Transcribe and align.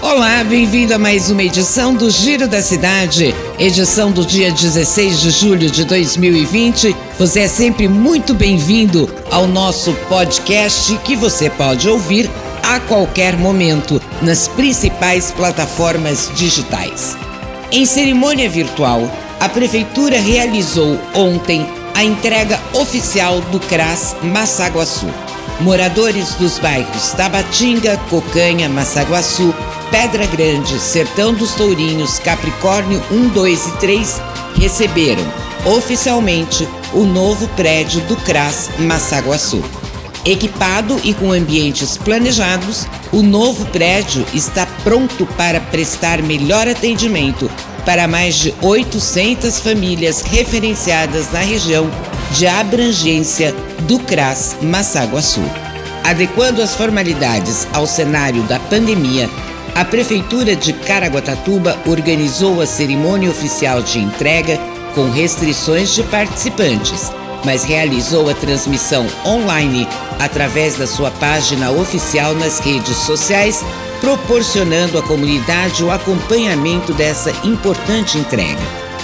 Olá, 0.00 0.44
bem-vindo 0.44 0.94
a 0.94 0.98
mais 0.98 1.28
uma 1.28 1.42
edição 1.42 1.92
do 1.92 2.08
Giro 2.08 2.46
da 2.46 2.62
Cidade, 2.62 3.34
edição 3.58 4.12
do 4.12 4.24
dia 4.24 4.52
16 4.52 5.20
de 5.20 5.30
julho 5.30 5.68
de 5.68 5.84
2020. 5.84 6.94
Você 7.18 7.40
é 7.40 7.48
sempre 7.48 7.88
muito 7.88 8.32
bem-vindo 8.32 9.10
ao 9.28 9.48
nosso 9.48 9.92
podcast 10.08 10.96
que 10.98 11.16
você 11.16 11.50
pode 11.50 11.88
ouvir 11.88 12.30
a 12.62 12.78
qualquer 12.78 13.36
momento 13.36 14.00
nas 14.22 14.46
principais 14.46 15.32
plataformas 15.32 16.30
digitais. 16.32 17.16
Em 17.72 17.84
cerimônia 17.84 18.48
virtual, 18.48 19.02
a 19.40 19.48
Prefeitura 19.48 20.20
realizou 20.20 20.96
ontem 21.12 21.66
a 21.92 22.04
entrega 22.04 22.60
oficial 22.72 23.40
do 23.40 23.58
CRAS 23.58 24.14
Massaguaçu. 24.22 25.27
Moradores 25.60 26.34
dos 26.34 26.58
bairros 26.58 27.12
Tabatinga, 27.12 27.96
Cocanha, 28.08 28.68
Massaguaçu, 28.68 29.52
Pedra 29.90 30.24
Grande, 30.26 30.78
Sertão 30.78 31.34
dos 31.34 31.52
Tourinhos, 31.54 32.18
Capricórnio 32.20 33.02
1, 33.10 33.28
2 33.30 33.66
e 33.66 33.70
3 33.78 34.22
receberam 34.56 35.24
oficialmente 35.64 36.68
o 36.92 37.04
novo 37.04 37.48
prédio 37.48 38.00
do 38.02 38.16
CRAS 38.16 38.70
Massaguaçu. 38.78 39.62
Equipado 40.24 41.00
e 41.02 41.12
com 41.14 41.32
ambientes 41.32 41.96
planejados, 41.96 42.86
o 43.12 43.22
novo 43.22 43.64
prédio 43.66 44.24
está 44.34 44.66
pronto 44.84 45.26
para 45.36 45.60
prestar 45.60 46.22
melhor 46.22 46.68
atendimento 46.68 47.50
para 47.88 48.06
mais 48.06 48.34
de 48.34 48.54
800 48.60 49.60
famílias 49.60 50.20
referenciadas 50.20 51.32
na 51.32 51.38
região 51.38 51.90
de 52.32 52.46
abrangência 52.46 53.54
do 53.84 53.98
CRAS 54.00 54.58
Massaguaçu. 54.60 55.40
Adequando 56.04 56.60
as 56.60 56.74
formalidades 56.74 57.66
ao 57.72 57.86
cenário 57.86 58.42
da 58.42 58.60
pandemia, 58.60 59.26
a 59.74 59.86
Prefeitura 59.86 60.54
de 60.54 60.74
Caraguatatuba 60.74 61.78
organizou 61.86 62.60
a 62.60 62.66
cerimônia 62.66 63.30
oficial 63.30 63.80
de 63.80 63.98
entrega 63.98 64.60
com 64.94 65.10
restrições 65.10 65.94
de 65.94 66.02
participantes, 66.02 67.10
mas 67.42 67.64
realizou 67.64 68.28
a 68.28 68.34
transmissão 68.34 69.06
online 69.24 69.88
através 70.18 70.76
da 70.76 70.86
sua 70.86 71.10
página 71.12 71.70
oficial 71.70 72.34
nas 72.34 72.58
redes 72.58 72.98
sociais, 72.98 73.64
proporcionando 74.00 74.98
à 74.98 75.02
comunidade 75.02 75.82
o 75.82 75.90
acompanhamento 75.90 76.92
dessa 76.92 77.30
importante 77.46 78.18
entrega. 78.18 78.62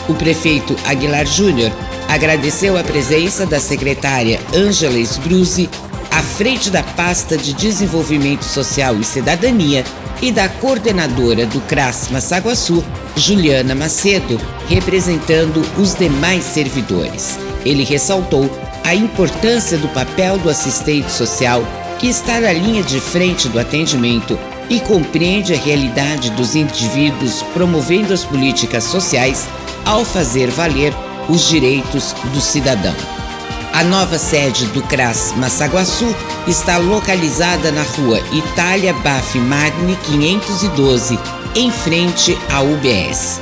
O 0.08 0.14
prefeito 0.14 0.76
Aguilar 0.84 1.26
Júnior 1.26 1.72
agradeceu 2.08 2.76
a 2.76 2.84
presença 2.84 3.46
da 3.46 3.58
secretária 3.58 4.40
Ângela 4.54 4.98
Esbruzzi 4.98 5.68
à 6.10 6.22
frente 6.22 6.70
da 6.70 6.82
pasta 6.82 7.36
de 7.36 7.52
Desenvolvimento 7.52 8.44
Social 8.44 8.96
e 8.96 9.04
Cidadania 9.04 9.84
e 10.22 10.30
da 10.30 10.48
coordenadora 10.48 11.44
do 11.44 11.60
CRAS 11.62 12.08
Massaguaçu, 12.10 12.84
Juliana 13.16 13.74
Macedo, 13.74 14.40
representando 14.68 15.62
os 15.76 15.94
demais 15.94 16.44
servidores. 16.44 17.38
Ele 17.64 17.82
ressaltou 17.82 18.48
a 18.84 18.94
importância 18.94 19.76
do 19.76 19.88
papel 19.88 20.38
do 20.38 20.48
assistente 20.48 21.10
social, 21.10 21.64
que 21.98 22.06
está 22.08 22.40
na 22.40 22.52
linha 22.52 22.82
de 22.82 23.00
frente 23.00 23.48
do 23.48 23.58
atendimento 23.58 24.38
e 24.68 24.80
compreende 24.80 25.54
a 25.54 25.58
realidade 25.58 26.30
dos 26.30 26.54
indivíduos, 26.54 27.42
promovendo 27.52 28.12
as 28.12 28.24
políticas 28.24 28.84
sociais 28.84 29.46
ao 29.84 30.04
fazer 30.04 30.50
valer 30.50 30.92
os 31.28 31.48
direitos 31.48 32.14
do 32.32 32.40
cidadão. 32.40 32.94
A 33.72 33.82
nova 33.82 34.18
sede 34.18 34.66
do 34.66 34.82
CRAS 34.82 35.34
Massaguaçu 35.36 36.14
está 36.46 36.76
localizada 36.78 37.72
na 37.72 37.82
rua 37.82 38.20
Itália 38.32 38.94
Baf 38.94 39.36
Magni 39.38 39.96
512, 40.04 41.18
em 41.56 41.70
frente 41.70 42.38
à 42.50 42.60
UBS. 42.62 43.40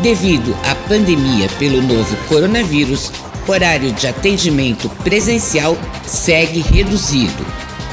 Devido 0.00 0.56
à 0.64 0.74
pandemia 0.88 1.48
pelo 1.58 1.82
novo 1.82 2.16
coronavírus, 2.28 3.12
o 3.46 3.52
horário 3.52 3.92
de 3.92 4.06
atendimento 4.06 4.88
presencial 5.04 5.76
segue 6.06 6.60
reduzido, 6.60 7.44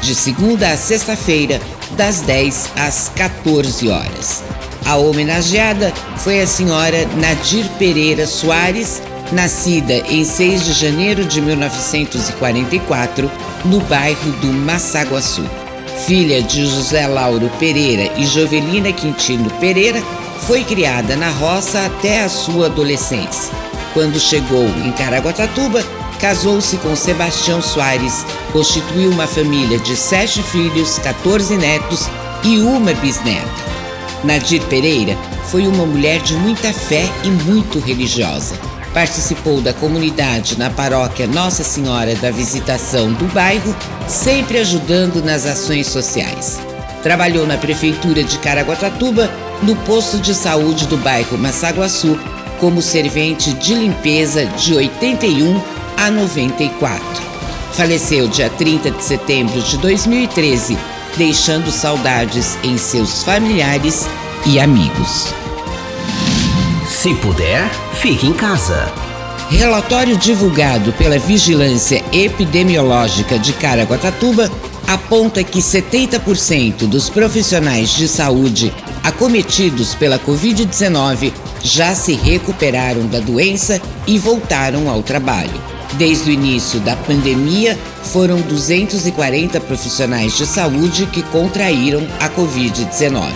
de 0.01 0.16
segunda 0.16 0.72
a 0.72 0.78
sexta-feira, 0.78 1.62
das 1.91 2.22
10 2.22 2.72
às 2.75 3.09
14 3.16 3.89
horas. 3.89 4.44
A 4.85 4.95
homenageada 4.95 5.94
foi 6.17 6.41
a 6.41 6.47
senhora 6.47 7.07
Nadir 7.17 7.66
Pereira 7.78 8.25
Soares, 8.25 9.01
nascida 9.31 9.94
em 10.09 10.25
6 10.25 10.66
de 10.66 10.73
janeiro 10.73 11.23
de 11.23 11.40
1944, 11.41 13.31
no 13.66 13.79
bairro 13.81 14.31
do 14.41 14.47
Massaguaçu. 14.47 15.44
Filha 16.06 16.41
de 16.41 16.66
José 16.66 17.06
Lauro 17.06 17.50
Pereira 17.59 18.11
e 18.17 18.25
Jovelina 18.25 18.91
Quintino 18.91 19.50
Pereira, 19.59 20.01
foi 20.47 20.63
criada 20.63 21.16
na 21.16 21.29
roça 21.29 21.85
até 21.85 22.23
a 22.23 22.29
sua 22.29 22.66
adolescência. 22.66 23.53
Quando 23.94 24.19
chegou 24.19 24.66
em 24.85 24.91
Caraguatatuba, 24.94 25.84
casou-se 26.19 26.78
com 26.78 26.96
Sebastião 26.96 27.62
Soares, 27.62 28.25
constituiu 28.53 29.12
uma 29.12 29.28
família 29.28 29.78
de 29.79 29.96
sete 29.97 30.41
filhos, 30.44 30.97
14 31.00 31.57
netos 31.57 32.07
e 32.44 32.59
uma 32.59 32.94
bisneta. 32.94 33.50
Nadir 34.24 34.62
Pereira 34.63 35.18
foi 35.50 35.68
uma 35.68 35.85
mulher 35.85 36.22
de 36.22 36.35
muita 36.35 36.72
fé 36.72 37.03
e 37.24 37.29
muito 37.29 37.79
religiosa. 37.79 38.56
Participou 38.94 39.62
da 39.62 39.74
comunidade 39.74 40.58
na 40.58 40.69
paróquia 40.69 41.28
Nossa 41.28 41.63
Senhora 41.63 42.16
da 42.16 42.31
Visitação 42.31 43.12
do 43.12 43.25
bairro, 43.34 43.75
sempre 44.08 44.59
ajudando 44.59 45.23
nas 45.23 45.46
ações 45.46 45.88
sociais. 45.88 46.59
Trabalhou 47.03 47.47
na 47.47 47.58
prefeitura 47.58 48.23
de 48.23 48.38
Caraguatatuba, 48.38 49.29
no 49.63 49.75
posto 49.78 50.18
de 50.18 50.34
saúde 50.35 50.88
do 50.88 50.97
bairro 50.97 51.38
Massaguaçu, 51.38 52.18
como 52.61 52.79
servente 52.79 53.53
de 53.53 53.73
limpeza 53.73 54.45
de 54.45 54.75
81 54.75 55.59
a 55.97 56.11
94. 56.11 57.03
Faleceu 57.73 58.27
dia 58.27 58.51
30 58.51 58.91
de 58.91 59.03
setembro 59.03 59.59
de 59.59 59.77
2013, 59.79 60.77
deixando 61.17 61.72
saudades 61.72 62.59
em 62.63 62.77
seus 62.77 63.23
familiares 63.23 64.07
e 64.45 64.59
amigos. 64.59 65.33
Se 66.88 67.16
puder, 67.16 67.67
fique 67.95 68.27
em 68.27 68.33
casa. 68.33 68.93
Relatório 69.49 70.16
divulgado 70.16 70.93
pela 70.93 71.17
Vigilância 71.17 72.03
Epidemiológica 72.13 73.39
de 73.39 73.53
Caraguatatuba 73.53 74.49
aponta 74.88 75.43
que 75.43 75.59
70% 75.59 76.88
dos 76.88 77.09
profissionais 77.09 77.89
de 77.89 78.07
saúde 78.07 78.72
acometidos 79.03 79.95
pela 79.95 80.19
Covid-19 80.19 81.33
já 81.63 81.94
se 81.94 82.13
recuperaram 82.13 83.08
da 83.08 83.19
doença 83.19 83.81
e 84.08 84.17
voltaram 84.17 84.90
ao 84.90 85.02
trabalho. 85.03 85.61
Desde 85.93 86.29
o 86.29 86.34
início 86.34 86.79
da 86.79 86.96
pandemia, 86.96 87.78
foram 88.03 88.41
240 88.41 89.59
profissionais 89.61 90.37
de 90.37 90.46
saúde 90.46 91.05
que 91.05 91.22
contraíram 91.23 92.08
a 92.19 92.29
Covid-19. 92.29 93.31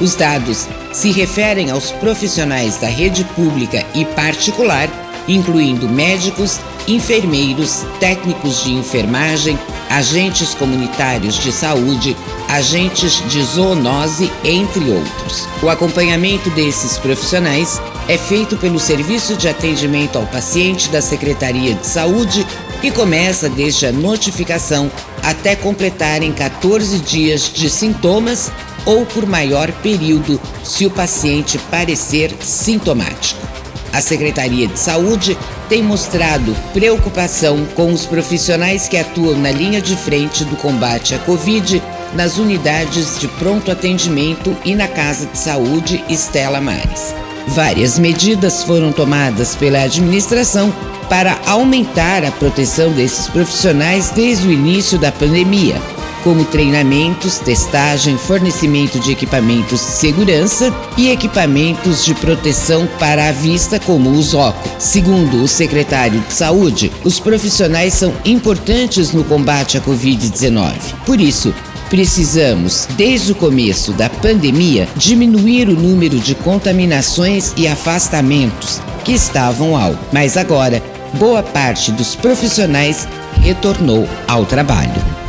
Os 0.00 0.14
dados 0.16 0.66
se 0.92 1.12
referem 1.12 1.70
aos 1.70 1.92
profissionais 1.92 2.76
da 2.78 2.88
rede 2.88 3.24
pública 3.36 3.84
e 3.94 4.04
particular, 4.04 4.88
incluindo 5.28 5.88
médicos, 5.88 6.60
enfermeiros, 6.86 7.84
técnicos 7.98 8.62
de 8.64 8.72
enfermagem, 8.72 9.58
agentes 9.88 10.54
comunitários 10.54 11.36
de 11.36 11.52
saúde, 11.52 12.16
agentes 12.48 13.22
de 13.28 13.42
zoonose, 13.42 14.30
entre 14.44 14.90
outros. 14.90 15.48
O 15.62 15.68
acompanhamento 15.68 16.50
desses 16.50 16.98
profissionais 16.98 17.80
é 18.08 18.18
feito 18.18 18.56
pelo 18.56 18.78
Serviço 18.78 19.36
de 19.36 19.48
Atendimento 19.48 20.16
ao 20.16 20.26
Paciente 20.26 20.88
da 20.90 21.00
Secretaria 21.00 21.74
de 21.74 21.86
Saúde, 21.86 22.46
que 22.80 22.90
começa 22.90 23.48
desde 23.48 23.86
a 23.86 23.92
notificação 23.92 24.90
até 25.22 25.56
completarem 25.56 26.32
14 26.32 26.98
dias 26.98 27.50
de 27.52 27.70
sintomas 27.70 28.52
ou 28.84 29.06
por 29.06 29.24
maior 29.24 29.72
período, 29.72 30.38
se 30.62 30.84
o 30.84 30.90
paciente 30.90 31.58
parecer 31.70 32.34
sintomático. 32.40 33.53
A 33.94 34.00
Secretaria 34.00 34.66
de 34.66 34.76
Saúde 34.76 35.38
tem 35.68 35.80
mostrado 35.80 36.52
preocupação 36.72 37.64
com 37.76 37.92
os 37.92 38.04
profissionais 38.04 38.88
que 38.88 38.96
atuam 38.96 39.38
na 39.38 39.52
linha 39.52 39.80
de 39.80 39.94
frente 39.94 40.44
do 40.44 40.56
combate 40.56 41.14
à 41.14 41.18
Covid 41.20 41.80
nas 42.12 42.36
unidades 42.36 43.20
de 43.20 43.28
pronto 43.28 43.70
atendimento 43.70 44.56
e 44.64 44.74
na 44.74 44.88
Casa 44.88 45.26
de 45.26 45.38
Saúde 45.38 46.04
Estela 46.08 46.60
Mares. 46.60 47.14
Várias 47.46 47.96
medidas 47.96 48.64
foram 48.64 48.90
tomadas 48.90 49.54
pela 49.54 49.82
administração 49.82 50.74
para 51.08 51.38
aumentar 51.46 52.24
a 52.24 52.32
proteção 52.32 52.90
desses 52.90 53.28
profissionais 53.28 54.10
desde 54.10 54.48
o 54.48 54.52
início 54.52 54.98
da 54.98 55.12
pandemia, 55.12 55.80
como 56.24 56.44
treinamentos, 56.46 57.38
testagem, 57.38 58.16
fornecimento 58.16 58.98
de 58.98 59.12
equipamentos 59.12 59.78
de 59.78 59.92
segurança 59.92 60.74
e 60.96 61.10
equipamentos 61.10 62.02
de 62.02 62.14
proteção 62.14 62.88
para 62.98 63.28
a 63.28 63.32
vista, 63.32 63.78
como 63.78 64.10
os 64.10 64.32
óculos. 64.32 64.82
Segundo 64.82 65.42
o 65.42 65.46
secretário 65.46 66.20
de 66.20 66.32
Saúde, 66.32 66.90
os 67.04 67.20
profissionais 67.20 67.92
são 67.92 68.14
importantes 68.24 69.12
no 69.12 69.22
combate 69.22 69.76
à 69.76 69.80
Covid-19. 69.82 70.72
Por 71.04 71.20
isso, 71.20 71.54
Precisamos, 71.90 72.88
desde 72.96 73.30
o 73.30 73.34
começo 73.36 73.92
da 73.92 74.08
pandemia, 74.08 74.88
diminuir 74.96 75.68
o 75.68 75.76
número 75.76 76.18
de 76.18 76.34
contaminações 76.34 77.52
e 77.56 77.68
afastamentos 77.68 78.80
que 79.04 79.12
estavam 79.12 79.76
alto. 79.76 79.98
Mas 80.10 80.36
agora, 80.36 80.82
boa 81.18 81.42
parte 81.42 81.92
dos 81.92 82.16
profissionais 82.16 83.06
retornou 83.42 84.08
ao 84.26 84.44
trabalho. 84.44 85.23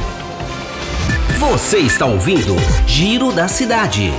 Você 1.52 1.78
está 1.78 2.08
ouvindo 2.08 2.56
Giro 2.88 3.32
da 3.32 3.48
Cidade. 3.48 4.12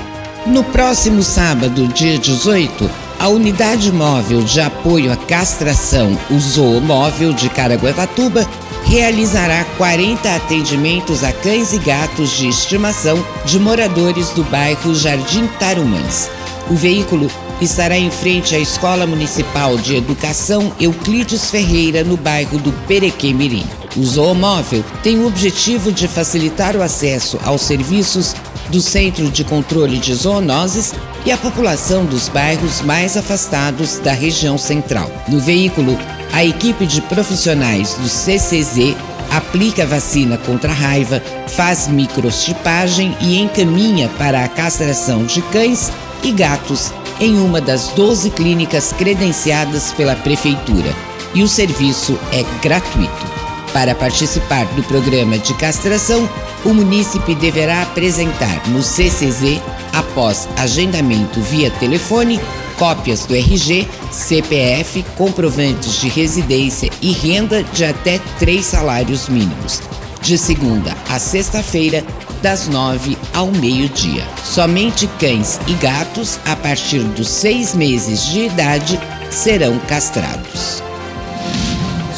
No 0.46 0.62
próximo 0.62 1.24
sábado, 1.24 1.88
dia 1.88 2.16
18, 2.16 2.88
a 3.18 3.26
unidade 3.26 3.90
móvel 3.90 4.42
de 4.44 4.60
apoio 4.60 5.12
à 5.12 5.16
castração, 5.16 6.16
o 6.30 6.38
Zoomóvel 6.38 7.32
de 7.32 7.50
Caraguatatuba, 7.50 8.48
realizará 8.84 9.64
40 9.76 10.36
atendimentos 10.36 11.24
a 11.24 11.32
cães 11.32 11.72
e 11.72 11.78
gatos 11.78 12.30
de 12.30 12.48
estimação 12.48 13.22
de 13.44 13.58
moradores 13.58 14.30
do 14.30 14.44
bairro 14.44 14.94
Jardim 14.94 15.48
Tarumãs. 15.58 16.30
O 16.70 16.74
veículo 16.74 17.28
estará 17.60 17.98
em 17.98 18.10
frente 18.10 18.54
à 18.54 18.58
Escola 18.58 19.04
Municipal 19.04 19.76
de 19.76 19.96
Educação 19.96 20.72
Euclides 20.78 21.50
Ferreira, 21.50 22.04
no 22.04 22.16
bairro 22.16 22.58
do 22.58 22.72
Perequemirim. 22.86 23.66
O 23.96 24.04
zoomóvel 24.04 24.84
tem 25.02 25.18
o 25.18 25.26
objetivo 25.26 25.90
de 25.90 26.06
facilitar 26.06 26.76
o 26.76 26.82
acesso 26.82 27.38
aos 27.42 27.62
serviços 27.62 28.34
do 28.68 28.80
Centro 28.80 29.30
de 29.30 29.42
Controle 29.42 29.98
de 29.98 30.14
Zoonoses 30.14 30.92
e 31.24 31.32
a 31.32 31.36
população 31.36 32.04
dos 32.04 32.28
bairros 32.28 32.82
mais 32.82 33.16
afastados 33.16 33.98
da 33.98 34.12
região 34.12 34.58
central. 34.58 35.10
No 35.28 35.40
veículo, 35.40 35.96
a 36.32 36.44
equipe 36.44 36.86
de 36.86 37.00
profissionais 37.02 37.94
do 37.94 38.08
CCZ 38.08 38.94
aplica 39.30 39.86
vacina 39.86 40.36
contra 40.38 40.70
a 40.70 40.74
raiva, 40.74 41.22
faz 41.48 41.88
microchipagem 41.88 43.16
e 43.20 43.38
encaminha 43.38 44.08
para 44.10 44.44
a 44.44 44.48
castração 44.48 45.24
de 45.24 45.40
cães 45.42 45.90
e 46.22 46.32
gatos 46.32 46.92
em 47.18 47.38
uma 47.38 47.60
das 47.60 47.88
12 47.88 48.30
clínicas 48.30 48.92
credenciadas 48.92 49.92
pela 49.92 50.14
Prefeitura. 50.16 50.94
E 51.34 51.42
o 51.42 51.48
serviço 51.48 52.18
é 52.32 52.44
gratuito. 52.62 53.45
Para 53.76 53.94
participar 53.94 54.64
do 54.68 54.82
programa 54.84 55.38
de 55.38 55.52
castração, 55.52 56.26
o 56.64 56.72
munícipe 56.72 57.34
deverá 57.34 57.82
apresentar 57.82 58.66
no 58.68 58.82
CCZ, 58.82 59.60
após 59.92 60.48
agendamento 60.56 61.38
via 61.42 61.70
telefone, 61.72 62.40
cópias 62.78 63.26
do 63.26 63.36
RG, 63.36 63.86
CPF, 64.10 65.04
comprovantes 65.14 66.00
de 66.00 66.08
residência 66.08 66.90
e 67.02 67.12
renda 67.12 67.62
de 67.64 67.84
até 67.84 68.18
três 68.38 68.64
salários 68.64 69.28
mínimos, 69.28 69.82
de 70.22 70.38
segunda 70.38 70.96
a 71.10 71.18
sexta-feira, 71.18 72.02
das 72.40 72.68
nove 72.68 73.18
ao 73.34 73.48
meio-dia. 73.48 74.26
Somente 74.42 75.06
cães 75.18 75.60
e 75.66 75.74
gatos, 75.74 76.40
a 76.46 76.56
partir 76.56 77.00
dos 77.00 77.28
seis 77.28 77.74
meses 77.74 78.24
de 78.24 78.46
idade, 78.46 78.98
serão 79.30 79.78
castrados. 79.80 80.85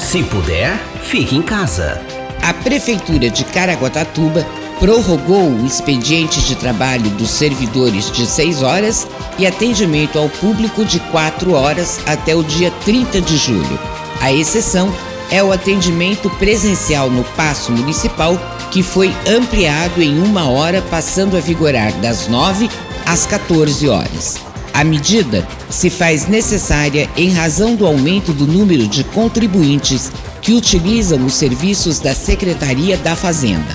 Se 0.09 0.23
puder, 0.23 0.75
fique 1.03 1.37
em 1.37 1.43
casa. 1.43 2.01
A 2.41 2.55
Prefeitura 2.55 3.29
de 3.29 3.45
Caraguatatuba 3.45 4.43
prorrogou 4.81 5.51
o 5.51 5.67
expediente 5.67 6.41
de 6.41 6.57
trabalho 6.57 7.11
dos 7.11 7.29
servidores 7.29 8.11
de 8.11 8.25
6 8.25 8.63
horas 8.63 9.07
e 9.39 9.47
atendimento 9.47 10.19
ao 10.19 10.31
público 10.31 10.83
de 10.83 10.99
4 10.99 11.53
horas 11.53 12.01
até 12.07 12.35
o 12.35 12.43
dia 12.43 12.71
30 12.87 13.21
de 13.21 13.37
julho. 13.37 13.79
A 14.23 14.33
exceção 14.33 14.91
é 15.31 15.45
o 15.45 15.53
atendimento 15.53 16.31
presencial 16.39 17.11
no 17.11 17.23
Paço 17.23 17.71
Municipal, 17.71 18.41
que 18.71 18.83
foi 18.83 19.15
ampliado 19.29 20.01
em 20.01 20.23
uma 20.23 20.49
hora, 20.49 20.81
passando 20.81 21.37
a 21.37 21.41
vigorar 21.41 21.93
das 22.01 22.29
9 22.29 22.71
às 23.05 23.27
14 23.27 23.87
horas. 23.91 24.48
A 24.73 24.85
medida 24.85 25.47
se 25.69 25.91
faz 25.91 26.29
necessária 26.29 27.09
em 27.17 27.31
razão 27.31 27.75
do 27.75 27.87
aumento 27.87 28.32
do 28.32 28.47
número 28.47 28.87
de 28.87 29.03
contribuintes 29.05 30.12
que 30.41 30.53
utilizam 30.53 31.25
os 31.25 31.35
serviços 31.35 31.99
da 31.99 32.15
Secretaria 32.15 32.97
da 32.97 33.17
Fazenda. 33.17 33.75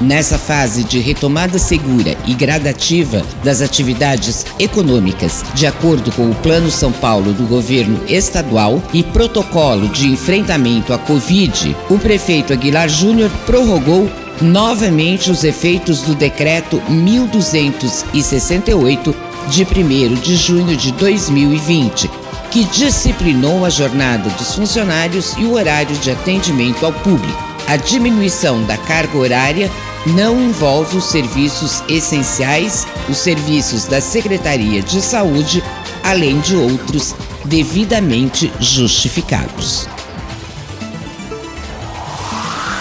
Nessa 0.00 0.36
fase 0.36 0.82
de 0.82 0.98
retomada 0.98 1.58
segura 1.58 2.16
e 2.26 2.34
gradativa 2.34 3.22
das 3.44 3.62
atividades 3.62 4.44
econômicas, 4.58 5.44
de 5.54 5.66
acordo 5.66 6.10
com 6.12 6.28
o 6.28 6.34
Plano 6.34 6.70
São 6.70 6.90
Paulo 6.90 7.32
do 7.32 7.44
governo 7.44 8.00
estadual 8.08 8.82
e 8.92 9.04
protocolo 9.04 9.86
de 9.88 10.08
enfrentamento 10.08 10.92
à 10.92 10.98
Covid, 10.98 11.76
o 11.88 11.98
prefeito 11.98 12.52
Aguilar 12.52 12.88
Júnior 12.88 13.30
prorrogou 13.46 14.10
novamente 14.40 15.30
os 15.30 15.44
efeitos 15.44 16.02
do 16.02 16.16
decreto 16.16 16.82
1268 16.90 19.14
de 19.48 19.64
1 19.64 20.14
de 20.20 20.36
junho 20.36 20.76
de 20.76 20.92
2020, 20.92 22.10
que 22.50 22.64
disciplinou 22.64 23.64
a 23.64 23.70
jornada 23.70 24.28
dos 24.30 24.54
funcionários 24.54 25.34
e 25.38 25.44
o 25.44 25.54
horário 25.54 25.96
de 25.96 26.10
atendimento 26.10 26.84
ao 26.84 26.92
público. 26.92 27.42
A 27.66 27.76
diminuição 27.76 28.62
da 28.64 28.76
carga 28.76 29.16
horária 29.16 29.70
não 30.06 30.40
envolve 30.40 30.96
os 30.96 31.04
serviços 31.04 31.82
essenciais, 31.88 32.86
os 33.08 33.18
serviços 33.18 33.86
da 33.86 34.00
Secretaria 34.00 34.82
de 34.82 35.00
Saúde, 35.00 35.62
além 36.02 36.40
de 36.40 36.56
outros 36.56 37.14
devidamente 37.44 38.52
justificados. 38.60 39.88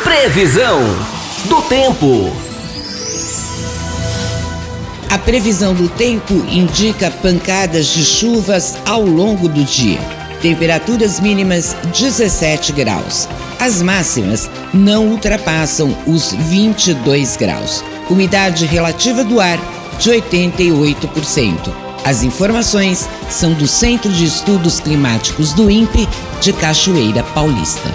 Previsão 0.04 0.82
do 1.46 1.62
tempo. 1.64 2.51
A 5.12 5.20
previsão 5.20 5.74
do 5.74 5.90
tempo 5.90 6.34
indica 6.48 7.12
pancadas 7.12 7.88
de 7.88 8.06
chuvas 8.06 8.78
ao 8.86 9.02
longo 9.02 9.50
do 9.50 9.62
dia. 9.66 10.00
Temperaturas 10.42 11.20
mínimas 11.20 11.76
17 11.94 12.72
graus. 12.72 13.28
As 13.60 13.82
máximas 13.82 14.50
não 14.74 15.10
ultrapassam 15.10 15.94
os 16.08 16.32
22 16.32 17.36
graus. 17.36 17.84
Umidade 18.10 18.66
relativa 18.66 19.22
do 19.22 19.42
ar 19.42 19.60
de 20.00 20.12
88%. 20.12 21.58
As 22.06 22.24
informações 22.24 23.10
são 23.30 23.52
do 23.52 23.68
Centro 23.68 24.10
de 24.10 24.24
Estudos 24.24 24.80
Climáticos 24.80 25.52
do 25.52 25.70
INPE 25.70 26.08
de 26.40 26.54
Cachoeira 26.54 27.22
Paulista. 27.22 27.94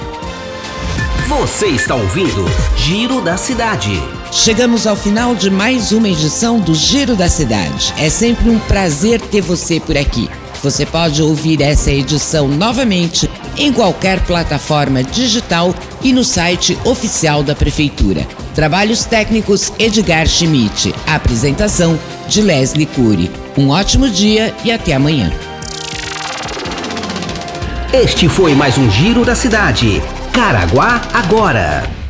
Você 1.29 1.69
está 1.69 1.95
ouvindo 1.95 2.45
Giro 2.77 3.23
da 3.23 3.39
Cidade. 3.39 3.99
Chegamos 4.37 4.87
ao 4.87 4.95
final 4.95 5.35
de 5.35 5.49
mais 5.51 5.93
uma 5.93 6.09
edição 6.09 6.61
do 6.61 6.75
Giro 6.75 7.17
da 7.17 7.27
Cidade. 7.27 7.93
É 7.97 8.11
sempre 8.11 8.51
um 8.51 8.59
prazer 8.59 9.19
ter 9.19 9.41
você 9.41 9.81
por 9.81 9.97
aqui. 9.97 10.29
Você 10.63 10.85
pode 10.85 11.23
ouvir 11.23 11.63
essa 11.63 11.91
edição 11.91 12.47
novamente 12.47 13.31
em 13.57 13.73
qualquer 13.73 14.21
plataforma 14.21 15.03
digital 15.03 15.75
e 16.03 16.13
no 16.13 16.23
site 16.23 16.79
oficial 16.85 17.43
da 17.43 17.55
Prefeitura. 17.55 18.27
Trabalhos 18.55 19.07
técnicos 19.07 19.73
Edgar 19.79 20.29
Schmidt. 20.29 20.95
Apresentação 21.07 21.99
de 22.29 22.43
Leslie 22.43 22.87
Cury. 22.87 23.31
Um 23.57 23.71
ótimo 23.71 24.09
dia 24.09 24.55
e 24.63 24.71
até 24.71 24.93
amanhã. 24.93 25.33
Este 27.91 28.29
foi 28.29 28.55
mais 28.55 28.77
um 28.77 28.89
Giro 28.91 29.25
da 29.25 29.35
Cidade. 29.35 30.01
Caraguá 30.31 31.01
agora. 31.15 32.06